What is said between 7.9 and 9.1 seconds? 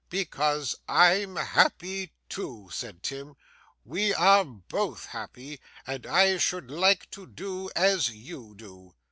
you do.